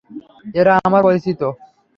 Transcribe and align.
এরা 0.55 0.73
আমার 0.87 1.01
পরিচিত। 1.07 1.41